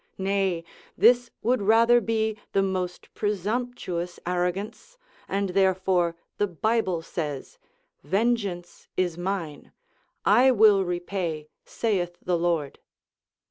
[0.17, 0.63] Nay,
[0.97, 4.97] this would rather be the most presumptuous arrogance;
[5.29, 7.59] and therefore the Bible says,
[8.03, 9.71] "Vengeance is mine;
[10.25, 12.79] I will repay, saith the Lord."